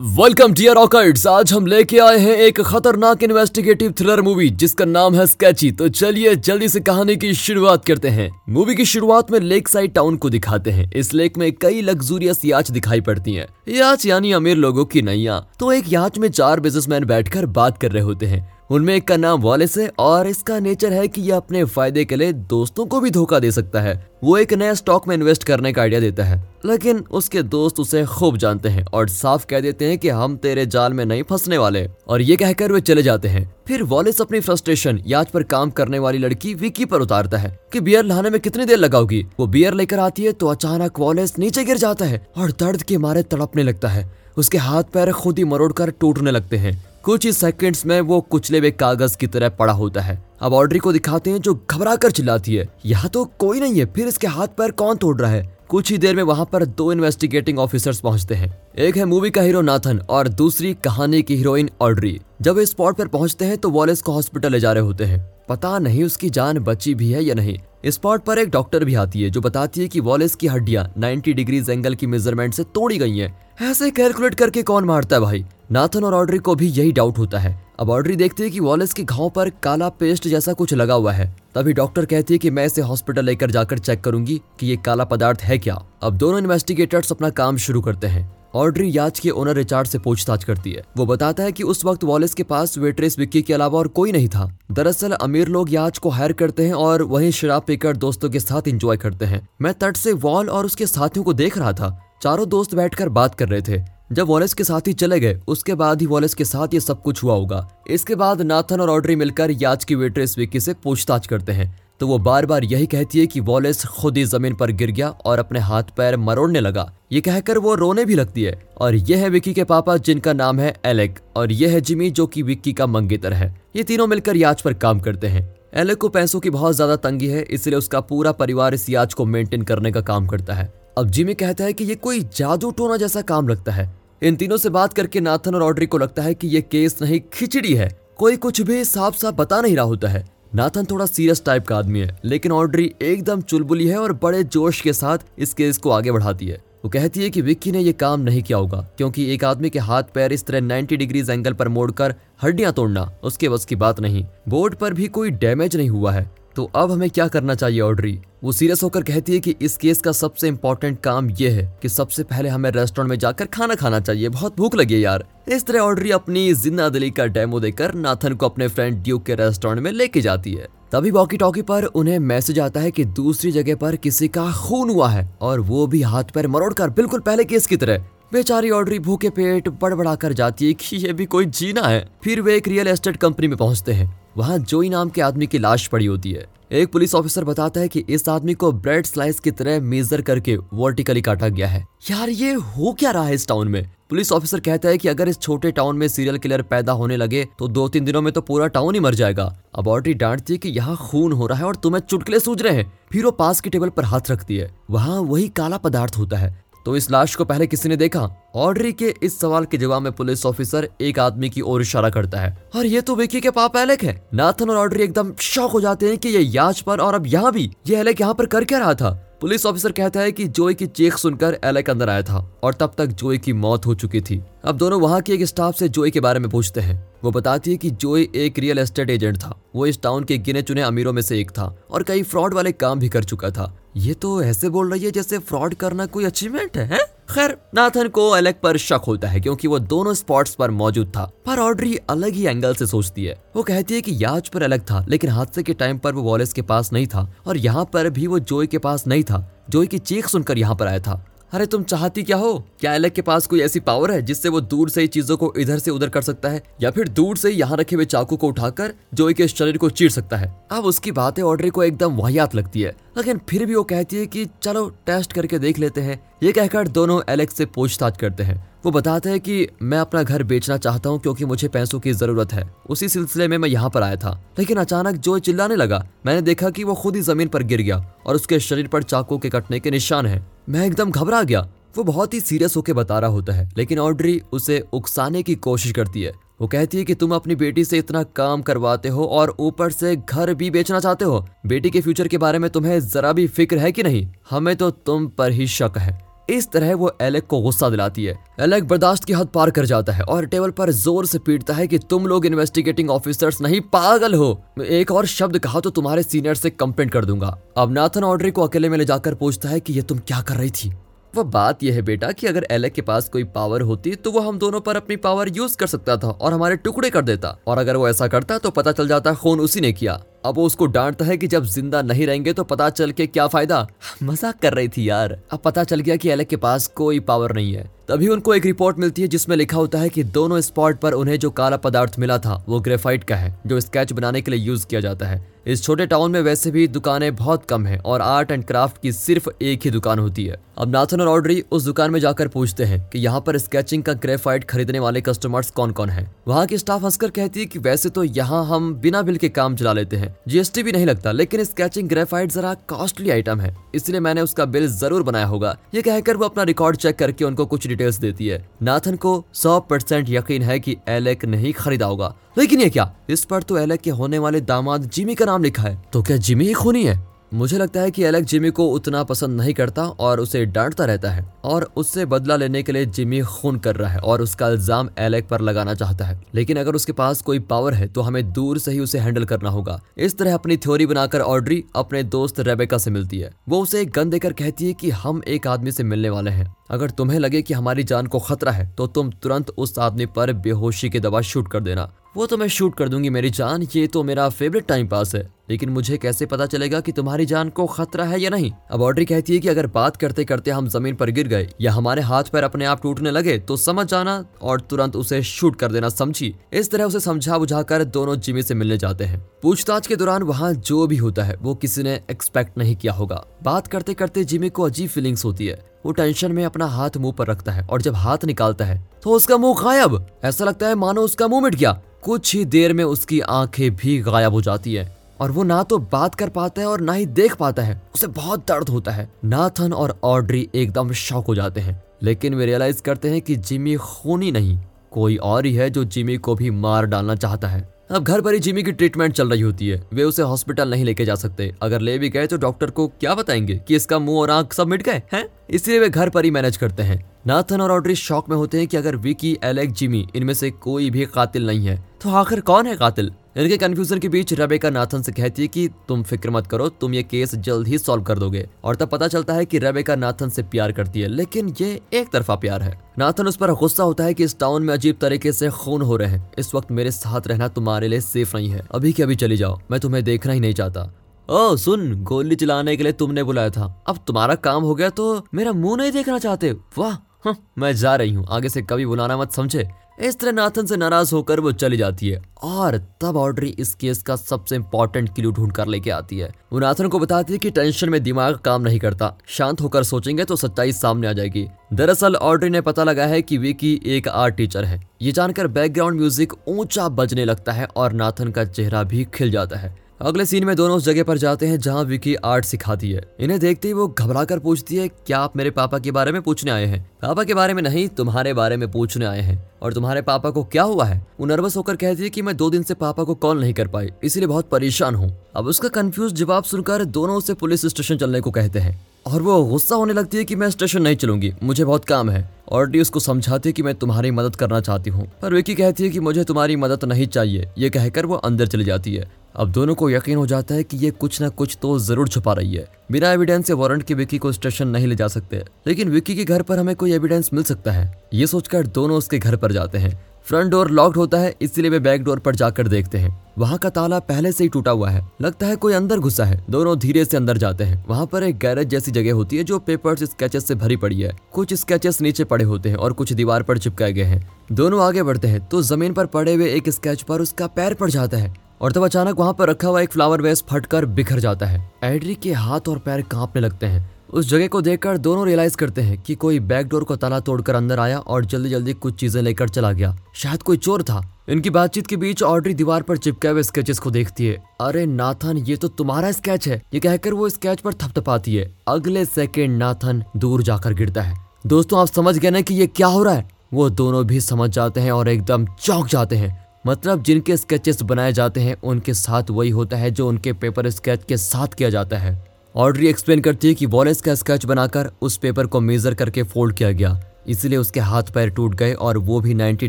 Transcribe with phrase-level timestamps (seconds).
[0.00, 5.14] Welcome dear रॉकर्ट्स आज हम लेके आए हैं एक खतरनाक इन्वेस्टिगेटिव थ्रिलर मूवी जिसका नाम
[5.14, 9.38] है स्केची तो चलिए जल्दी से कहानी की शुरुआत करते हैं। मूवी की शुरुआत में
[9.40, 13.46] लेक साइड टाउन को दिखाते हैं। इस लेक में कई लग्जूरियस याच दिखाई पड़ती हैं।
[13.68, 17.92] याच यानी अमीर लोगों की नैया। तो एक याच में चार बिजनेसमैन बैठकर बात कर
[17.92, 21.36] रहे होते हैं। उनमें एक का नाम वॉलेस है और इसका नेचर है कि यह
[21.36, 25.08] अपने फ़ायदे के लिए दोस्तों को भी धोखा दे सकता है। वो एक नया स्टॉक
[25.08, 29.08] में इन्वेस्ट करने का आइडिया देता है। लेकिन उसके दोस्त उसे खूब जानते हैं और
[29.08, 32.72] साफ़ कह देते हैं कि हम तेरे जाल में नहीं फंसने वाले। और ये कहकर
[32.72, 36.84] वे चले जाते हैं। फिर वॉलेस अपनी फ्रस्ट्रेशन याच पर काम करने वाली लड़की विकी
[36.84, 40.32] पर उतारता है कि बियर लाने में कितनी देर लगाओगी। वो बियर लेकर आती है
[40.32, 44.58] तो अचानक वॉलेस नीचे गिर जाता है और दर्द के मारे तड़पने लगता है। उसके
[44.58, 48.58] हाथ पैर खुद ही मरोड़ कर टूटने लगते हैं। कुछ ही सेकंड्स में वो कुचले
[48.58, 52.10] हुए कागज़ की तरह पड़ा होता है। अब ऑड्री को दिखाते हैं जो घबरा कर
[52.10, 55.58] चिल्लाती है। यहाँ तो कोई नहीं है, फिर इसके हाथ पैर कौन तोड़ रहा है?
[55.68, 59.42] कुछ ही देर में वहाँ पर दो इन्वेस्टिगेटिंग ऑफिसर्स पहुँचते हैं। एक है मूवी का
[59.42, 63.70] हीरो नाथन और दूसरी कहानी की हीरोइन ऑड्री जब वे स्पॉट पर पहुँचते हैं तो
[63.70, 67.22] वॉलेस को हॉस्पिटल ले जा रहे होते हैं। पता नहीं उसकी जान बची भी है
[67.24, 70.46] या नहीं। स्पॉट पर एक डॉक्टर भी आती है, जो बताती है कि वॉलेस की
[70.46, 75.16] हड्डियाँ 90 डिग्रीज एंगल की मेज़रमेंट से तोड़ी गई हैं। ऐसे कैलकुलेट करके कौन मारता
[75.16, 75.44] है भाई?
[75.72, 78.92] नाथन और ऑड्री को भी यही डाउट होता है। अब ऑड्री देखती है कि वॉलेस
[78.92, 82.50] के घाव पर काला पेस्ट जैसा कुछ लगा हुआ है। तभी डॉक्टर कहती है कि
[82.50, 86.38] मैं इसे हॉस्पिटल लेकर जाकर चेक करूँगी कि ये काला पदार्थ है क्या। अब दोनों
[86.38, 90.84] इन्वेस्टिगेटर्स अपना काम शुरू करते हैं। ऑड्री याच के ओनर रिचार्ड से पूछताछ करती है।
[90.96, 94.12] वो बताता है कि उस वक्त वॉलेस के पास वेट्रेस विक्की के अलावा और कोई
[94.12, 98.30] नहीं था। दरअसल अमीर लोग याच को हायर करते हैं और वहीं शराब पीकर दोस्तों
[98.30, 101.72] के साथ इंजॉय करते हैं। मैं तट से वॉल और उसके साथियों को देख रहा
[101.72, 103.82] था। चारों दोस्त बैठकर बात कर रहे थे।
[104.12, 107.02] जब वॉलेस के साथ ही चले गए, उसके बाद ही वॉलेस के साथ ये सब
[107.02, 111.26] कुछ हुआ होगा। इसके बाद नाथन और ऑड्री मिलकर याच की वेट्रेस विक्की से पूछताछ
[111.26, 114.70] करते हैं। तो वो बार बार यही कहती है कि वॉलेस खुद ही ज़मीन पर
[114.72, 118.58] गिर गया और अपने हाथ पैर मरोड़ने लगा। ये कहकर वो रोने भी लगती है।
[118.78, 122.26] और ये है विक्की के पापा, जिनका नाम है एलेक। और ये है जिमी, जो
[122.26, 126.08] कि विक्की का मंगेतर है। ये तीनों मिलकर याच पर काम करते हैं। एलेक को
[126.08, 129.92] पैसों की बहुत ज़्यादा तंगी है, इसलिए उसका पूरा परिवार इस याच को मेंटेन करने
[129.92, 133.48] का काम करता है। अब जिमी कहता है कि ये कोई जादू टोना जैसा काम
[133.48, 133.88] लगता है।
[134.22, 137.20] इन तीनों से बात करके नाथन और ऑड्री को लगता है कि ये केस नहीं,
[137.32, 140.24] खिचड़ी है। कोई कुछ भी साफ़ साफ़ बता नहीं रहा होता है।
[140.54, 144.80] नाथन थोड़ा सीरियस टाइप का आदमी है, लेकिन ऑड्री एकदम चुलबुली है और बड़े जोश
[144.80, 147.92] के साथ इस केस को आगे बढ़ाती है। वो कहती है कि विक्की ने ये
[147.92, 151.52] काम नहीं किया होगा, क्योंकि एक आदमी के हाथ पैर इस तरह 90 डिग्रीज एंगल
[151.52, 155.88] पर मोड़कर हड्डियाँ तोड़ना, उसके बस की बात नहीं। बोर्ड पर भी कोई डैमेज नहीं
[155.90, 159.54] हुआ है। तो अब हमें क्या करना चाहिए ऑड्री वो सीरियस होकर कहती है कि
[159.62, 163.46] इस केस का सबसे इम्पोर्टेंट काम ये है कि सबसे पहले हमें रेस्टोरेंट में जाकर
[163.46, 167.26] खाना खाना चाहिए। बहुत भूख लगी है यार। इस तरह ऑड्री अपनी ज़िंदा दिली का
[167.26, 171.36] डेमो देकर नाथन को अपने फ्रेंड ड्यूक के रेस्टोरेंट में लेके जाती है। तभी वॉकी
[171.36, 175.28] टॉकी पर उन्हें मैसेज आता है कि दूसरी जगह पर किसी का खून हुआ है
[175.40, 179.30] और वो भी हाथ पैर मरोड़ कर बिल्कुल पहले केस की तरह। बेचारी ऑड्री भूखे
[179.30, 182.88] पेट बड़बड़ा कर जाती है कि ये भी कोई जीना है। फिर वे एक रियल
[182.88, 186.46] एस्टेट कंपनी में पहुँचते हैं। वहाँ जोई नाम के आदमी की लाश पड़ी होती है।
[186.72, 190.56] एक पुलिस ऑफिसर बताता है कि इस आदमी को ब्रेड स्लाइस की तरह मेजर करके
[190.56, 191.80] वर्टिकली काटा गया है।
[192.10, 193.90] यार, ये हो क्या रहा है इस टाउन में?
[194.10, 197.44] पुलिस ऑफिसर कहता है कि अगर इस छोटे टाउन में सीरियल किलर पैदा होने लगे
[197.58, 200.58] तो दो तीन दिनों में तो पूरा टाउन ही मर जाएगा। अब ऑड्री डांटती है
[200.58, 203.60] कि यहाँ खून हो रहा है और तुम्हें चुटकले सूझ रहे हैं। फिर वो पास
[203.60, 207.34] की टेबल पर हाथ रखती है। वहाँ वही काला पदार्थ होता है। तो इस लाश
[207.34, 208.28] को पहले किसी ने देखा?
[208.56, 212.40] ऑड्री के इस सवाल के जवाब में पुलिस ऑफिसर एक आदमी की ओर इशारा करता
[212.40, 215.80] है। और ये तो विकी के पाप एलेक है। नाथन और ऑड्री एकदम शौक हो
[215.80, 218.64] जाते हैं कि ये याच पर और अब यहाँ भी, ये एलेक यहाँ पर कर
[218.64, 219.10] क्या रहा था?
[219.40, 222.94] पुलिस ऑफिसर कहता है कि जोई की चीख सुनकर एलेक अंदर आया था और तब
[222.98, 226.10] तक जोई की मौत हो चुकी थी। अब दोनों वहाँ के एक स्टाफ से जोई
[226.10, 229.54] के बारे में पूछते हैं। वो बताती है कि जोई एक रियल एस्टेट एजेंट था।
[229.74, 232.72] वो इस टाउन के गिने चुने अमीरों में से एक था और कई फ्रॉड वाले
[232.72, 236.24] काम भी कर चुका था। ये तो ऐसे बोल रही है जैसे फ्रॉड करना कोई
[236.24, 236.98] अचीवमेंट है, है?
[237.30, 241.24] खैर नाथन को अलग पर शक होता है क्योंकि वो दोनों स्पॉट्स पर मौजूद था
[241.46, 244.80] पर ऑड्री अलग ही एंगल से सोचती है। वो कहती है कि याच पर अलग
[244.80, 248.10] था लेकिन हादसे के टाइम पर वो वॉलेस के पास नहीं था और यहाँ पर
[248.10, 251.24] भी वो जोई के पास नहीं था। जोई की चीख सुनकर यहाँ पर आया था।
[251.52, 252.64] अरे तुम चाहती क्या हो?
[252.80, 255.52] क्या एलेक के पास कोई ऐसी पावर है जिससे वो दूर से ही चीज़ों को
[255.58, 256.62] इधर से उधर कर सकता है?
[256.82, 260.10] या फिर दूर से यहाँ रखे हुए चाकू को उठाकर जोई के शरीर को चीर
[260.10, 260.66] सकता है?
[260.70, 264.26] अब उसकी बातें ऑर्डर को एकदम वाहियात लगती है। लेकिन फिर भी वो कहती है
[264.26, 268.70] कि चलो टेस्ट करके देख लेते हैं। ये कहकर दोनों एलेक्स से पूछताछ करते हैं।
[268.84, 272.52] वो बताते हैं कि मैं अपना घर बेचना चाहता हूँ क्योंकि मुझे पैसों की ज़रूरत
[272.52, 276.42] है। उसी सिलसिले में मैं यहाँ पर आया था। लेकिन अचानक जो चिल्लाने लगा, मैंने
[276.42, 279.48] देखा कि वो खुद ही ज़मीन पर गिर गया और उसके शरीर पर चाकू के
[279.48, 281.60] कटने के निशान है। मैं एकदम घबरा गया।
[281.96, 285.92] वो बहुत ही सीरियस होकर बता रहा होता है, लेकिन ऑड्री उसे उकसाने की कोशिश
[285.92, 289.56] करती है। वो कहती है कि तुम अपनी बेटी से इतना काम करवाते हो और
[289.60, 293.32] ऊपर से घर भी बेचना चाहते हो। बेटी के फ्यूचर के बारे में तुम्हें जरा
[293.32, 294.26] भी फ़िक्र है कि नहीं?
[294.50, 298.34] हमें तो तुम पर ही शक है। इस तरह वो एलेक को गुस्सा दिलाती है।
[298.60, 301.86] एलेक बर्दाश्त की हद पार कर जाता है और टेबल पर ज़ोर से पीटता है
[301.86, 306.54] कि तुम लोग इन्वेस्टिगेटिंग ऑफिसर्स नहीं, पागल हो। एक और शब्द कहा तो तुम्हारे सीनियर
[306.54, 309.92] से कंप्लेंट कर दूँगा। अब नाथन ऑर्डरी को अकेले में ले जाकर पूछता है कि
[309.92, 310.92] ये तुम क्या कर रही थी?
[311.34, 314.40] वो बात यह है बेटा कि अगर एलेक के पास कोई पावर होती तो वो
[314.40, 317.78] हम दोनों पर अपनी पावर यूज़ कर सकता था और हमारे टुकड़े कर देता। और
[317.78, 320.86] अगर वो ऐसा करता तो पता चल जाता, खून उसी ने किया। अब वो उसको
[320.86, 323.86] डांटता है कि जब ज़िंदा नहीं रहेंगे तो पता चल के क्या फ़ायदा।
[324.22, 327.54] मज़ाक कर रही थी यार। अब पता चल गया कि एलेक के पास कोई पावर
[327.54, 330.98] नहीं है। तभी उनको एक रिपोर्ट मिलती है जिसमें लिखा होता है कि दोनों स्पॉट
[331.00, 334.50] पर उन्हें जो काला पदार्थ मिला था, वो ग्रेफाइट का है, जो स्केच बनाने के
[334.50, 337.98] लिए यूज़ किया जाता है। इस छोटे टाउन में वैसे भी दुकानें बहुत कम हैं
[338.00, 341.62] और आर्ट एंड क्राफ्ट की सिर्फ़ एक ही दुकान होती है। अब नाथन और ऑर्डरी
[341.72, 345.70] उस दुकान में जाकर पूछते हैं कि यहाँ पर स्केचिंग का ग्रेफाइट खरीदने वाले कस्टमर्स
[345.70, 349.22] कौन कौन है। वहाँ की स्टाफ हंसकर कहती है कि वैसे तो यहाँ हम बिना
[349.22, 353.30] बिल के काम चला लेते हैं। जीएसटी भी नहीं लगता, लेकिन स्केचिंग ग्रेफाइट जरा कॉस्टली
[353.30, 357.16] आइटम है। इसलिए मैंने उसका बिल ज़रूर बनाया होगा। ये कहकर वो अपना रिकॉर्ड चेक
[357.16, 361.72] करके उनको कुछ डिटेल्स देती है। नाथन को सौ परसेंट यकीन है की एलेक नहीं
[361.72, 363.12] खरीदा होगा। लेकिन ये क्या?
[363.30, 366.36] इस पर तो एलेक के होने वाले दामाद जिमी का नाम लिखा है। तो क्या
[366.36, 367.18] जिमी ही खूनी है?
[367.52, 371.30] मुझे लगता है कि एलेक्स जिमी को उतना पसंद नहीं करता और उसे डांटता रहता
[371.30, 375.08] है और उससे बदला लेने के लिए जिमी खून कर रहा है और उसका इल्ज़ाम
[375.18, 378.78] एलेक पर लगाना चाहता है। लेकिन अगर उसके पास कोई पावर है तो हमें दूर
[378.78, 382.98] से ही उसे हैंडल करना होगा। इस तरह अपनी थ्योरी बनाकर ऑड्री अपने दोस्त रेबेका
[382.98, 386.04] से मिलती है। वो उसे एक गन देकर कहती है कि हम एक आदमी से
[386.04, 389.70] मिलने वाले हैं। अगर तुम्हें लगे कि हमारी जान को खतरा है तो तुम तुरंत
[389.70, 393.30] उस आदमी पर बेहोशी की दवा शूट कर देना। वो तो मैं शूट कर दूँगी
[393.30, 397.12] मेरी जान, ये तो मेरा फेवरेट टाइम पास है। लेकिन मुझे कैसे पता चलेगा कि
[397.12, 398.70] तुम्हारी जान को खतरा है या नहीं?
[398.90, 401.92] अब ऑड्री कहती है कि अगर बात करते करते हम ज़मीन पर गिर गए या
[401.92, 405.92] हमारे हाथ पैर अपने आप टूटने लगे तो समझ जाना और तुरंत उसे शूट कर
[405.92, 410.06] देना समझी। इस तरह उसे समझा बुझा कर दोनों जिमी से मिलने जाते हैं। पूछताछ
[410.06, 413.86] के दौरान वहाँ जो भी होता है, वो किसी ने एक्सपेक्ट नहीं किया होगा। बात
[413.86, 417.46] करते करते जिमी को अजीब फीलिंग्स होती है। वो टेंशन में अपना हाथ मुँह पर
[417.46, 421.22] रखता है और जब हाथ निकालता है तो उसका मुँह गायब। ऐसा लगता है मानो
[421.22, 421.92] उसका मुँह मिट गया।
[422.22, 425.98] कुछ ही देर में उसकी आँखें भी गायब हो जाती है और वो ना तो
[425.98, 429.28] बात कर पाता है और ना ही देख पाता है। उसे बहुत दर्द होता है।
[429.44, 433.94] नाथन और ऑड्री एकदम शौक हो जाते हैं, लेकिन वे रियलाइज़ करते हैं कि जिमी
[433.96, 434.78] खूनी नहीं,
[435.12, 438.54] कोई और ही है जो जिमी को भी मार डालना चाहता है। अब घर पर
[438.54, 441.70] ही जिमी की ट्रीटमेंट चल रही होती है। वे उसे हॉस्पिटल नहीं लेके जा सकते।
[441.82, 444.86] अगर ले भी गए तो डॉक्टर को क्या बताएँगे कि इसका मुँह और आँख सब
[444.86, 445.44] मिट गए, हैं?
[445.70, 448.86] इसलिए वे घर पर ही मैनेज करते हैं। नाथन और ऑड्री शॉक में होते हैं
[448.86, 452.86] कि अगर विकी एलेक्स जिमी, इनमें से कोई भी कातिल नहीं है तो आखिर कौन
[452.86, 453.32] है कातिल?
[453.56, 457.14] इनके कंफ्यूजन के बीच रेबेका नाथन से कहती है कि तुम फ़िक्र मत करो तुम
[457.14, 460.48] ये केस जल्द ही सॉल्व कर दोगे। और तब पता चलता है कि रेबेका नाथन
[460.48, 464.24] से प्यार करती है लेकिन ये एक तरफा प्यार है। नाथन उस पर गुस्सा होता
[464.24, 467.10] है कि इस टाउन में अजीब तरीके से खून हो रहे हैं। इस वक्त मेरे
[467.10, 470.52] साथ रहना तुम्हारे लिए सेफ़ नहीं है। अभी के अभी चली जाओ मैं तुम्हें देखना
[470.52, 471.10] ही नहीं चाहता।
[471.48, 475.46] ओ सुन गोली चलाने के लिए तुमने बुलाया था। अब तुम्हारा काम हो गया तो
[475.54, 479.36] मेरा मुँह नहीं देखना चाहते। वाह हाँ, मैं जा रही हूँ। आगे से कभी बुलाना
[479.36, 479.88] मत समझे।
[480.20, 484.22] इस तरह नाथन से नाराज़ होकर वो चली जाती है और तब ऑड्री इस केस
[484.22, 487.70] का सबसे इंपॉर्टेंट क्लू ढूंढ कर लेके आती है। वो नाथन को बताती है कि
[487.70, 492.36] टेंशन में दिमाग काम नहीं करता। शांत होकर सोचेंगे तो सच्चाई सामने आ जाएगी। दरअसल
[492.36, 496.52] ऑड्री ने पता लगा है कि विकी एक आर्ट टीचर है। ये जानकर बैकग्राउंड म्यूज़िक
[496.68, 500.74] ऊँचा बजने लगता है और नाथन का चेहरा भी खिल जाता है। अगले सीन में
[500.76, 504.06] दोनों उस जगह पर जाते हैं जहाँ विकी आर्ट सिखाती है। इन्हें देखते ही वो
[504.08, 507.00] घबरा कर पूछती है, क्या आप मेरे पापा के बारे में पूछने आए हैं?
[507.22, 510.64] पापा के बारे में नहीं, तुम्हारे बारे में पूछने आए हैं। और तुम्हारे पापा को
[510.64, 511.26] क्या हुआ है?
[511.40, 513.88] वो नर्वस होकर कहती है कि मैं दो दिन से पापा को कॉल नहीं कर
[513.88, 518.40] पाई, इसीलिए बहुत परेशान हूँ। अब उसका कंफ्यूज जवाब सुनकर दोनों उसे पुलिस स्टेशन चलने
[518.40, 521.84] को कहते हैं। और वो गुस्सा होने लगती है कि मैं स्टेशन नहीं चलूँगी, मुझे
[521.84, 525.30] बहुत काम है। और डी उसको समझाती है कि मैं तुम्हारी मदद करना चाहती हूँ।
[525.42, 528.84] पर विकी कहती है कि मुझे तुम्हारी मदद नहीं चाहिए, ये कहकर वो अंदर चली
[528.84, 531.98] जाती है। अब दोनों को यकीन हो जाता है कि ये कुछ ना कुछ तो
[531.98, 535.28] ज़रूर छुपा रही है। बिना एविडेंस से वारंट के विकी को स्टेशन नहीं ले जा
[535.28, 539.16] सकते। लेकिन विकी के घर पर हमें कोई एविडेंस मिल सकता है। ये सोचकर दोनों
[539.18, 542.54] उसके घर पर जाते हैं। फ्रंट डोर लॉक्ड होता है, इसलिए वे बैक डोर पर
[542.54, 545.92] जाकर देखते हैं। वहाँ का ताला पहले से ही टूटा हुआ है। लगता है कोई
[545.92, 549.32] अंदर घुसा है। दोनों धीरे से अंदर जाते हैं। वहाँ पर एक गैरेज जैसी जगह
[549.32, 552.96] होती है जो पेपर्स स्केचेस से भरी पड़ी है। कुछ स्केचेस नीचे पड़े होते हैं
[552.96, 556.54] और कुछ दीवार पर चिपकाए गए हैं। दोनों आगे बढ़ते हैं। तो ज़मीन पर पड़े
[556.54, 559.88] हुए एक स्केच पर उसका पैर पड़ जाता है। और तब अचानक वहाँ पर रखा
[559.88, 563.86] हुआ एक फ्लावर वेस्ट फटकर बिखर जाता है। एड्री के हाथ और पैर कांपने लगते
[563.86, 567.40] हैं। उस जगह को देखकर दोनों रियलाइज़ करते हैं कि कोई बैक डोर को ताला
[567.40, 571.44] तोड़कर अंदर आया और जल्दी जल्दी कुछ चीज़ें लेकर चला गया। शायद कोई चोर था।
[571.48, 575.56] इनकी बातचीत के बीच ऑड्री दीवार पर चिपके हुए स्केचेस को देखती है। अरे नाथन,
[575.56, 580.24] ये तो तुम्हारा स्केच है। ये कहकर वो स्केच पर थपथपाती है। अगले सेकेंड नाथन
[580.36, 583.48] दूर जाकर गिरता है। दोस्तों, आप समझ गए ना कि ये क्या हो रहा है?
[583.74, 588.32] वो दोनों भी समझ जाते हैं और एकदम चौंक जाते हैं। मतलब जिनके स्केचेस बनाए
[588.32, 592.18] जाते हैं, उनके साथ वही होता है जो उनके पेपर स्केच के साथ किया जाता
[592.18, 592.44] है।
[592.76, 596.74] ऑड्री एक्सप्लेन करती है कि वॉलेस का स्केच बनाकर उस पेपर को मेजर करके फोल्ड
[596.74, 599.88] किया गया। इसलिए उसके हाथ पैर टूट गए और वो भी 90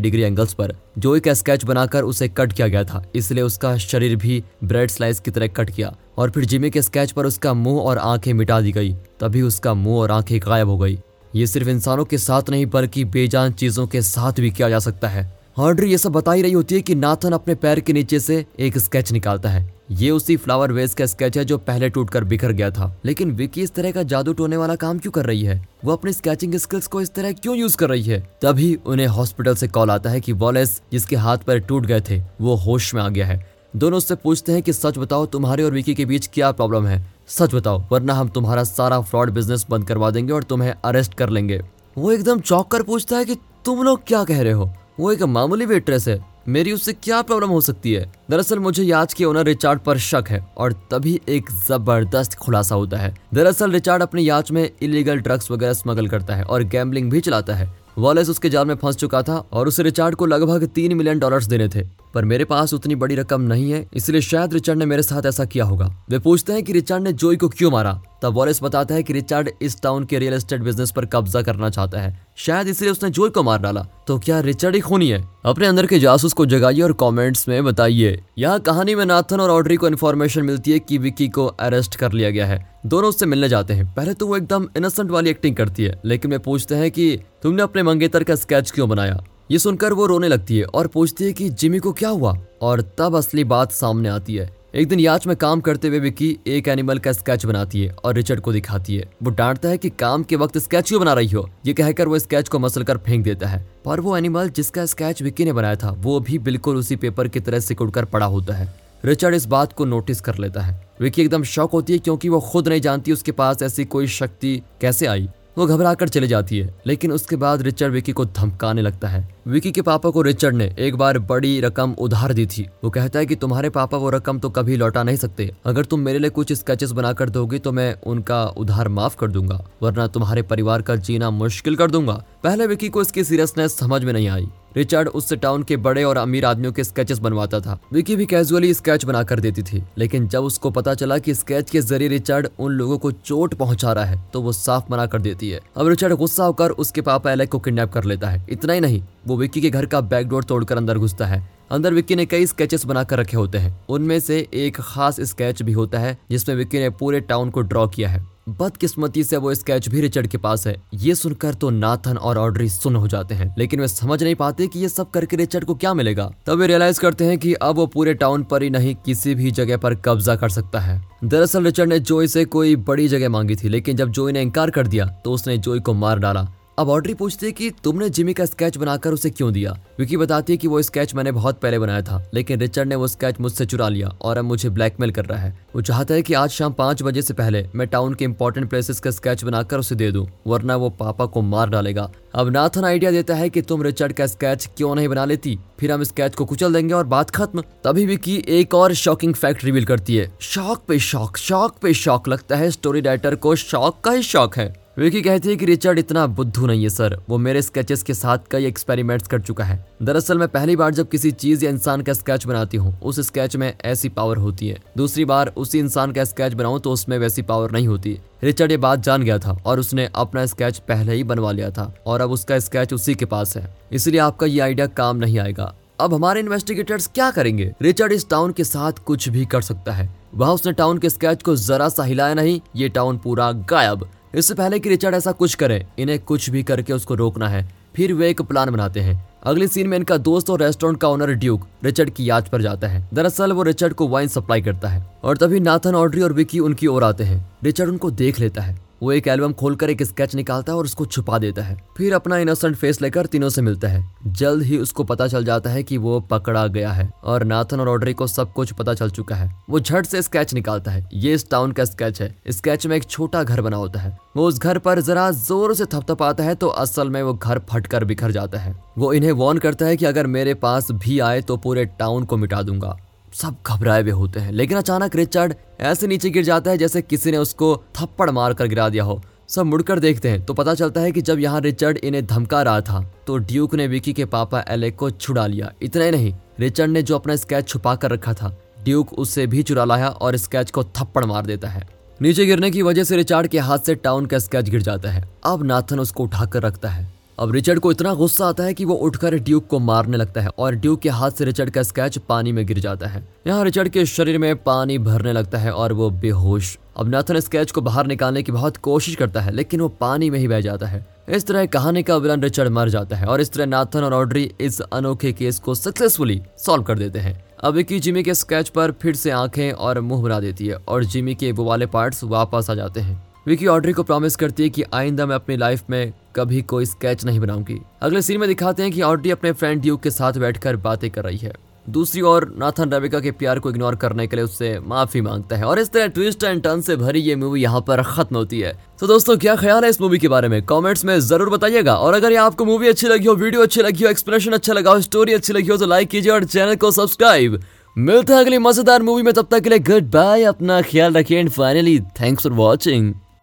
[0.00, 4.16] डिग्री एंगल्स पर। जोई का स्केच बनाकर उसे कट किया गया था। इसलिए उसका शरीर
[4.16, 7.80] भी ब्रेड स्लाइस की तरह कट किया और फिर जिमी के स्केच पर उसका मुँह
[7.80, 10.98] और आँखें मिटा दी गई। तभी उसका मुँह और आँखें गायब हो गई।
[11.34, 15.08] ये सिर्फ़ इंसानों के साथ नहीं, बल्कि बेजान चीज़ों के साथ भी किया जा सकता
[15.08, 18.20] है। ऑड्री ये सब बता ही रही होती है कि नाथन अपने पैर के नीचे
[18.20, 22.24] से एक स्केच निकालता है। ये उसी फ्लावर वेस का स्केच है जो पहले टूटकर
[22.24, 25.42] बिखर गया था। लेकिन विकी इस तरह का जादू टोने वाला काम क्यों कर रही
[25.42, 25.68] है?
[25.84, 28.38] वो अपने स्केचिंग स्किल्स को इस तरह क्यों यूज़ कर रही है?
[28.42, 32.22] तभी उन्हें हॉस्पिटल से कॉल आता है कि वॉलेस, जिसके हाथ पर टूट गए थे,
[32.40, 35.70] वो होश में आ गया है। दोनों उससे पूछते हैं कि सच बताओ, तुम्हारे और
[35.70, 37.12] विकी के बीच क्या प्रॉब्लम है?
[37.28, 41.28] सच बताओ, वरना हम तुम्हारा सारा फ्रॉड बिज़नेस बंद करवा देंगे और तुम्हें अरेस्ट कर
[41.28, 41.62] लेंगे।
[41.98, 44.72] वो एकदम चौक कर पूछता है कि तुम लोग क्या कह रहे हो?
[44.98, 46.18] वो एक मामूली वेट्रेस है।
[46.48, 48.12] मेरी उससे क्या प्रॉब्लम हो सकती है?
[48.30, 52.96] दरअसल मुझे याच के ओनर रिचार्ड पर शक है और तभी एक ज़बरदस्त खुलासा होता
[52.96, 57.20] है। दरअसल रिचार्ड अपनी याच में इलीगल ड्रग्स वगैरह स्मगल करता है और गैम्बलिंग भी
[57.20, 60.96] चलाता है। वॉलेस उसके जाल में फंस चुका था और उसे रिचार्ड को लगभग तीन
[60.96, 64.78] मिलियन डॉलर्स देने थे। पर मेरे पास उतनी बड़ी रकम नहीं है, इसलिए शायद रिचर्ड
[64.78, 67.70] ने मेरे साथ ऐसा किया होगा। वे पूछते हैं कि रिचर्ड ने जोई को क्यों
[67.70, 68.00] मारा?
[68.22, 71.70] तब वॉलेस बताता है कि रिचर्ड इस टाउन के रियल एस्टेट बिज़नेस पर कब्जा करना
[71.70, 75.22] चाहता है। शायद इसलिए उसने जोई को मार डाला। तो क्या रिचर्ड ही खूनी है?
[75.44, 79.50] अपने अंदर के जासूस को जगाइए और कमेंट्स में बताइए। यहाँ कहानी में नाथन और
[79.50, 83.26] ऑड्री को इन्फॉर्मेशन मिलती है कि विकी को अरेस्ट कर लिया गया है। दोनों उससे
[83.26, 86.74] मिलने जाते हैं। पहले तो वो एकदम इनोसेंट वाली एक्टिंग करती है, लेकिन वे पूछते
[86.74, 89.22] हैं कि तुमने अपने मंगेतर का स्केच क्यों बनाया?
[89.50, 92.38] ये सुनकर वो रोने लगती है और पूछती है कि जिमी को क्या हुआ?
[92.62, 96.38] और तब असली बात सामने आती है। एक दिन याच में काम करते हुए विकी
[96.46, 99.90] एक एनिमल का स्केच बनाती है और रिचर्ड को दिखाती है। वो डांटता है कि
[99.90, 101.50] काम के वक्त स्केच क्यों बना रही हो?
[101.66, 105.22] ये कहकर वो स्केच को मसल कर फेंक देता है। पर वो एनिमल जिसका स्केच
[105.22, 108.54] विकी ने बनाया था, वो भी बिल्कुल उसी पेपर की तरह सिकुड़ कर पड़ा होता
[108.54, 112.28] है। रिचर्ड इस बात को नोटिस कर लेता है। विकी एकदम शौक होती है क्योंकि
[112.28, 116.26] वो खुद नहीं जानती उसके पास ऐसी कोई शक्ति कैसे आई। वो घबरा कर चले
[116.26, 120.22] जाती है, लेकिन उसके बाद रिचर्ड विकी को धमकाने लगता है। विकी के पापा को
[120.22, 123.98] रिचर्ड ने एक बार बड़ी रकम उधार दी थी। वो कहता है कि तुम्हारे पापा
[123.98, 127.58] वो रकम तो कभी लौटा नहीं सकते। अगर तुम मेरे लिए कुछ स्केचेस बनाकर दोगी
[127.58, 132.22] तो मैं उनका उधार माफ़ कर दूँगा, वरना तुम्हारे परिवार का जीना मुश्किल कर दूँगा।
[132.44, 136.16] पहले विकी को इसकी सीरियसनेस समझ में नहीं आई। रिचर्ड उससे टाउन के बड़े और
[136.16, 140.44] अमीर आदमियों के स्केचेस बनवाता था। विकी भी कैजुअली स्केच बनाकर देती थी, लेकिन जब
[140.44, 144.22] उसको पता चला कि स्केच के ज़रिए रिचर्ड उन लोगों को चोट पहुँचा रहा है
[144.32, 147.58] तो वो साफ़ मना कर देती है। अब रिचर्ड गुस्सा होकर उसके पापा एलेक को
[147.58, 150.98] किडनैप कर लेता है। इतना ही नहीं, वो विक्की के घर का बैकडोर तोड़कर अंदर
[150.98, 155.20] घुसता है। अंदर विक्की ने कई स्केचेस बनाकर रखे होते हैं। उनमें से एक खास
[155.20, 159.36] स्केच भी होता है, जिसमें विक्की ने पूरे टाउन को ड्रॉ किया है। बदकिस्मती से
[159.36, 163.08] वो स्केच भी रिचर्ड के पास है। ये सुनकर तो नाथन और ऑड्री सुन हो
[163.08, 166.30] जाते हैं, लेकिन वे समझ नहीं पाते कि ये सब करके रिचर्ड को क्या मिलेगा।
[166.46, 169.50] तब वे रियलाइज़ करते हैं कि अब वो पूरे टाउन पर ही नहीं, किसी भी
[169.50, 173.56] जगह पर कब्जा कर सकता है। दरअसल रिचर्ड ने जोई से कोई बड़ी जगह मांगी
[173.56, 176.46] थी, लेकिन जब जोई ने इनकार कर दिया तो उसने जोई को मार डाला।
[176.78, 179.72] अब ऑड्री पूछती है कि तुमने जिमी का स्केच बनाकर उसे क्यों दिया?
[179.98, 183.08] विकी बताती है कि वो स्केच मैंने बहुत पहले बनाया था, लेकिन रिचर्ड ने वो
[183.08, 186.34] स्केच मुझसे चुरा लिया और अब मुझे ब्लैकमेल कर रहा है। वो चाहता है कि
[186.34, 189.94] आज शाम पाँच बजे से पहले मैं टाउन के इंपॉर्टेंट प्लेसेस का स्केच बनाकर उसे
[189.94, 193.82] दे दूँ, वरना वो पापा को मार डालेगा। अब नाथन आइडिया देता है कि तुम
[193.82, 195.58] रिचर्ड का स्केच क्यों नहीं बना लेती?
[195.80, 199.64] फिर हम स्केच को कुचल देंगे और बात खत्म। तभी विकी एक और शॉकिंग फैक्ट
[199.64, 204.00] रिवील करती है। शॉक पे शॉक शॉक पे शॉक लगता है। स्टोरी राइटर को शॉक
[204.00, 207.36] का ही शॉक है। विकी कहती है कि रिचर्ड इतना बुद्धू नहीं है, सर। वो
[207.38, 211.30] मेरे स्केचेस के साथ कई एक्सपेरिमेंट्स कर चुका है। दरअसल मैं पहली बार जब किसी
[211.30, 215.24] चीज़ या इंसान का स्केच बनाती हूँ, उस स्केच में ऐसी पावर होती है। दूसरी
[215.24, 218.98] बार उसी इंसान का स्केच बनाऊँ तो उसमें वैसी पावर नहीं होती। रिचर्ड ये बात
[218.98, 222.58] जान गया था और उसने अपना स्केच पहले ही बनवा लिया था और अब उसका
[222.58, 227.06] स्केच उसी के पास है। इसलिए आपका ये आइडिया काम नहीं आएगा। अब हमारे इन्वेस्टिगेटर्स
[227.06, 227.72] क्या करेंगे?
[227.82, 231.42] रिचर्ड इस टाउन के साथ कुछ भी कर सकता है। वहाँ उसने टाउन के स्केच
[231.42, 235.54] को जरा सा हिलाया नहीं, ये टाउन पूरा गायब। इससे पहले कि रिचर्ड ऐसा कुछ
[235.54, 239.66] करे, इन्हें कुछ भी करके उसको रोकना है। फिर वे एक प्लान बनाते हैं। अगले
[239.68, 243.08] सीन में इनका दोस्त और रेस्टोरेंट का ओनर ड्यूक, रिचर्ड की याद पर जाता है।
[243.14, 246.86] दरअसल वो रिचर्ड को वाइन सप्लाई करता है और तभी नाथन, ऑड्री और विकी उनकी
[246.86, 250.72] ओर आते हैं। रिचर्ड उनको देख लेता है। वो एक एल्बम खोलकर एक स्केच निकालता
[250.72, 254.04] है और उसको छुपा देता है। फिर अपना इनोसेंट फेस लेकर तीनों से मिलता है।
[254.28, 257.88] जल्द ही उसको पता चल जाता है कि वो पकड़ा गया है और नाथन और
[257.88, 261.34] ऑड्री को सब कुछ पता चल चुका है। वो झट से स्केच निकालता है। ये
[261.34, 264.58] इस टाउन का स्केच है। स्केच में एक छोटा घर बना होता है। वो उस
[264.58, 268.58] घर पर जरा ज़ोर से थपथपाता है तो असल में वो घर फटकर बिखर जाता
[268.58, 272.24] है। वो इन्हें वॉर्न करता है कि अगर मेरे पास भी आए तो पूरे टाउन
[272.24, 272.96] को मिटा दूँगा।
[273.34, 277.30] सब घबराए हुए होते हैं। लेकिन अचानक रिचर्ड ऐसे नीचे गिर जाता है जैसे किसी
[277.30, 281.00] ने उसको थप्पड़ मार कर गिरा दिया हो। सब मुड़कर देखते हैं तो पता चलता
[281.00, 284.64] है कि जब यहाँ रिचर्ड इन्हें धमका रहा था तो ड्यूक ने विकी के पापा
[284.68, 288.34] एलेक को छुड़ा लिया। इतना ही नहीं, रिचर्ड ने जो अपना स्केच छुपा कर रखा
[288.34, 291.88] था, ड्यूक उससे भी चुरा लाया और स्केच को थप्पड़ मार देता है।
[292.20, 295.28] नीचे गिरने की वजह से रिचार्ड के हाथ से टाउन का स्केच गिर जाता है।
[295.44, 298.94] अब नाथन उसको उठाकर रखता है। अब रिचर्ड को इतना गुस्सा आता है कि वो
[298.94, 302.52] उठकर ड्यूक को मारने लगता है और ड्यूक के हाथ से रिचर्ड का स्केच पानी
[302.52, 306.10] में गिर जाता है। यहाँ रिचर्ड के शरीर में पानी भरने लगता है और वो
[306.10, 310.30] बेहोश। अब नाथन स्केच को बाहर निकालने की बहुत कोशिश करता है, लेकिन वो पानी
[310.30, 313.40] में ही बह जाता है। इस तरह कहानी का विलन रिचर्ड मर जाता है और
[313.40, 317.74] इस तरह नाथन और ऑड्री इस अनोखे केस को सक्सेसफुली सॉल्व कर देते हैं। अब
[317.74, 321.34] विकी जिमी के स्केच पर फिर से आँखें और मुँह बना देती है और जिमी
[321.34, 324.84] के वो वाले पार्ट्स वापस आ जाते हैं। विकी ऑड्री को प्रॉमिस करती है कि
[324.94, 328.92] आइंदा मैं अपनी लाइफ में कभी कोई स्केच नहीं बनाऊँगी। अगले सीन में दिखाते हैं
[328.92, 331.52] कि ऑड्री अपने फ्रेंड ड्यूक के साथ बैठकर बातें कर रही है।
[331.86, 335.64] दूसरी ओर, नाथन रेबिका के प्यार को इग्नोर करने के लिए उससे माफ़ी माँगता है।
[335.64, 338.72] और इस तरह ट्विस्ट एंड टर्न से भरी ये मूवी यहाँ पर खत्म होती है।
[339.00, 340.60] तो दोस्तों, क्या ख्याल है इस मूवी के बारे में?
[340.62, 344.04] कमेंट्स में ज़रूर बताइएगा। और अगर ये आपको मूवी अच्छी लगी हो वीडियो अच्छी लगी
[344.04, 346.90] हो एक्सप्रेशन अच्छा लगा हो स्टोरी अच्छी लगी हो तो लाइक कीजिए और चैनल को
[346.90, 347.60] सब्सक्राइब
[347.96, 351.38] मिलता है अगली मज़ेदार मूवी में, तब तक के लिए गुड बाय अपना ख्याल रखिए
[351.38, 353.12] and finally thanks for watching